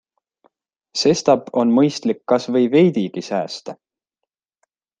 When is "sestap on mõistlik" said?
1.01-2.23